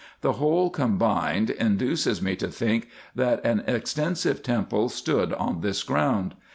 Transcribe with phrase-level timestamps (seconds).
[0.21, 6.33] The whole combined induces me to think, that an extensive temple stood on this ground.